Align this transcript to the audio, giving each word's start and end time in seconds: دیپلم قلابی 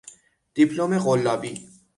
دیپلم 0.53 0.99
قلابی 0.99 1.69